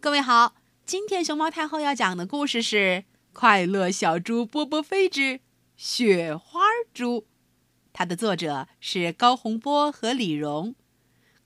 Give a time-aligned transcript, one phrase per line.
[0.00, 0.54] 各位好，
[0.86, 2.76] 今天熊猫太后要讲的故事是
[3.32, 5.40] 《快乐小猪波波飞之
[5.76, 6.60] 雪花
[6.94, 7.22] 猪》，
[7.92, 10.76] 它的作者是高洪波和李荣。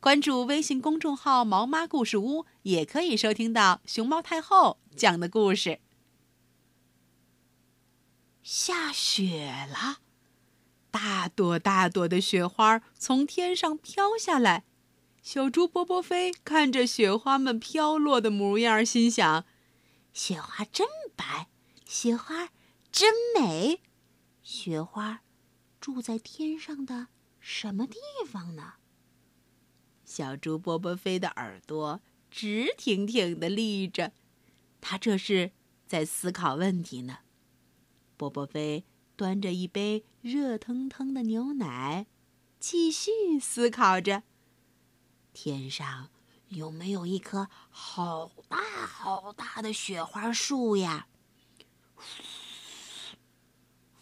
[0.00, 5.80] 关注微信公众号“毛妈故事屋”，也可以收听到熊猫太后讲的故事。
[8.42, 10.00] 下雪了，
[10.90, 14.64] 大朵大朵的雪花从天上飘下来。
[15.22, 19.44] 小猪波波飞看着雪花们飘落的模样，心想
[20.12, 21.48] ：“雪花真白，
[21.86, 22.48] 雪花
[22.90, 23.80] 真美。
[24.42, 25.22] 雪花
[25.80, 27.06] 住在天上的
[27.38, 28.74] 什么地方呢？”
[30.04, 34.12] 小猪波波飞的耳朵直挺挺的立着，
[34.80, 35.52] 他这是
[35.86, 37.18] 在思考问题呢。
[38.16, 38.84] 波波飞
[39.14, 42.08] 端着一杯热腾腾的牛奶，
[42.58, 44.24] 继续思考着。
[45.32, 46.08] 天上
[46.48, 51.06] 有没有一棵好大好大的雪花树呀？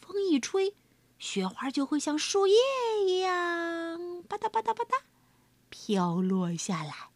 [0.00, 0.74] 风一吹，
[1.18, 2.56] 雪花就会像树叶
[3.06, 5.02] 一样，吧嗒吧嗒吧嗒，
[5.68, 7.10] 飘落下来。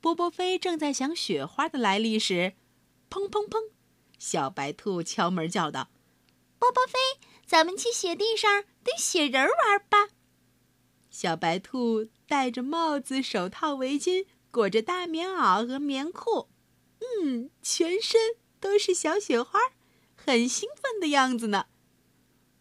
[0.00, 2.54] 波波飞正在想雪花的来历时，
[3.08, 3.70] 砰砰砰，
[4.18, 5.88] 小白兔敲门叫道
[6.58, 6.98] ：“波波飞，
[7.46, 9.82] 咱们去雪地上堆雪人玩。”
[11.22, 16.48] 小白兔戴着帽子、手套、围巾，裹着大棉袄和棉裤，
[16.98, 19.60] 嗯，全身都是小雪花，
[20.16, 21.66] 很兴奋的样子呢。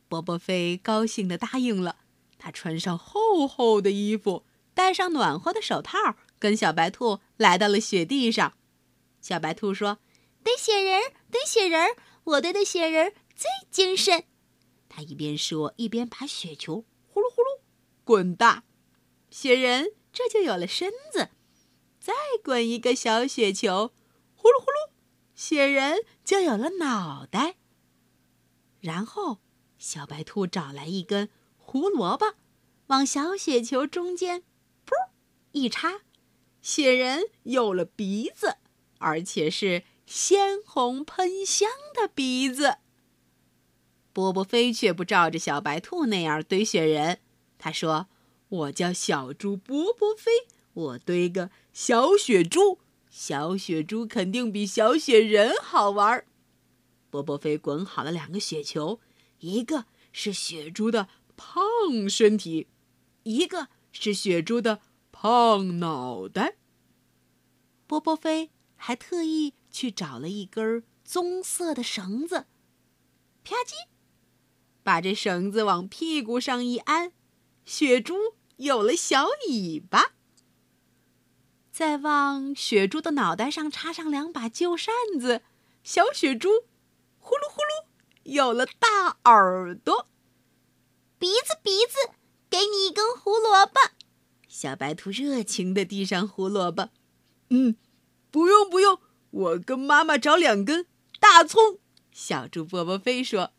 [0.07, 2.01] 波波飞高兴地答应了，
[2.37, 4.45] 他穿上厚厚的衣服，
[4.75, 8.53] 戴上暖和的手套，跟小白兔来到了雪地上。
[9.19, 9.97] 小白兔说
[10.45, 11.01] ：“堆雪人，
[11.31, 11.95] 堆雪人，
[12.25, 14.25] 我堆的雪人最精神。”
[14.87, 16.85] 他一边说，一边把雪球。
[18.11, 18.65] 滚大，
[19.29, 21.29] 雪人这就有了身子；
[21.97, 22.11] 再
[22.43, 23.93] 滚一个小雪球，
[24.35, 24.91] 呼噜呼噜，
[25.33, 27.55] 雪人就有了脑袋。
[28.81, 29.37] 然后，
[29.77, 32.33] 小白兔找来一根胡萝卜，
[32.87, 34.41] 往小雪球中间
[34.85, 34.91] 噗
[35.53, 36.01] 一插，
[36.61, 38.57] 雪人有了鼻子，
[38.97, 42.79] 而且是鲜红喷香的鼻子。
[44.11, 47.21] 波波飞却不照着小白兔那样堆雪人。
[47.63, 48.07] 他说
[48.49, 50.31] ：“我叫小猪波波飞，
[50.73, 56.25] 我堆个小雪猪，小雪猪肯定比小雪人好玩。”
[57.11, 58.99] 波波飞滚好了两个雪球，
[59.41, 61.07] 一个是雪猪的
[61.37, 62.67] 胖身体，
[63.21, 66.55] 一个是雪猪的胖脑袋。
[67.85, 72.47] 波波飞还特意去找了一根棕色的绳子，
[73.43, 73.73] 啪叽，
[74.81, 77.13] 把这绳子往屁股上一安。
[77.65, 80.13] 雪猪有了小尾巴，
[81.71, 85.41] 再往雪猪的脑袋上插上两把旧扇子，
[85.83, 86.49] 小雪猪
[87.17, 87.85] 呼噜呼噜
[88.23, 90.07] 有了大耳朵。
[91.17, 92.15] 鼻子鼻子，
[92.49, 93.79] 给你一根胡萝卜。
[94.47, 96.89] 小白兔热情地递上胡萝卜。
[97.49, 97.77] 嗯，
[98.29, 100.87] 不用不用，我跟妈妈找两根
[101.19, 101.79] 大葱。
[102.11, 103.53] 小猪波波飞说。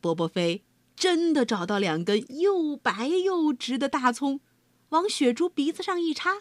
[0.00, 0.65] 波波飞。
[0.96, 4.40] 真的找到两根又白又直的大葱，
[4.88, 6.40] 往雪猪鼻子上一插，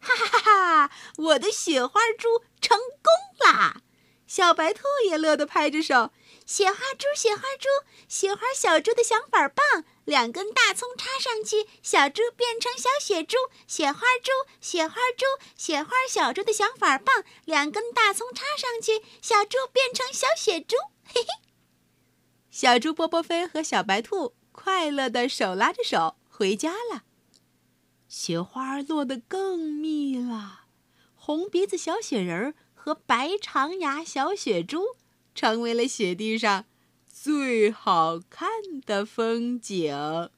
[0.00, 0.90] 哈哈哈哈！
[1.18, 3.82] 我的雪花猪成功啦！
[4.26, 6.10] 小白兔也乐得拍着手
[6.46, 7.68] ：“雪花猪，雪花猪，
[8.08, 9.84] 雪花小猪的想法棒！
[10.04, 13.36] 两根大葱插上去，小猪变成小雪猪；
[13.68, 15.26] 雪花猪，雪花猪，
[15.56, 17.22] 雪花小猪的想法棒！
[17.44, 20.76] 两根大葱插上去，小猪变成小雪猪。”
[21.06, 21.51] 嘿嘿。
[22.52, 27.04] 小猪波波飞和小白兔快乐的手拉着手回家了。
[28.06, 30.66] 雪花落得更密了，
[31.14, 34.82] 红鼻子小雪人和白长牙小雪猪
[35.34, 36.66] 成为了雪地上
[37.08, 38.50] 最好看
[38.84, 40.28] 的风景。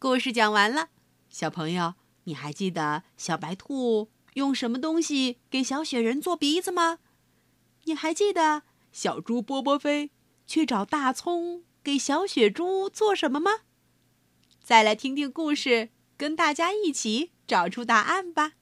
[0.00, 0.88] 故事讲完了，
[1.30, 1.94] 小朋友，
[2.24, 6.98] 你还记得小白兔用什么东西给小雪人做鼻子吗？
[7.84, 10.10] 你还记得小猪波波飞？
[10.46, 13.50] 去找大葱给小雪猪做什么吗？
[14.62, 18.52] 再来听听故事，跟大家一起找出答案吧。